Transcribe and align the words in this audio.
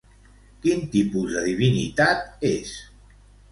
Quin 0.63 0.81
tipus 0.95 1.35
de 1.35 1.45
divinitat 1.49 2.45
és? 2.53 2.75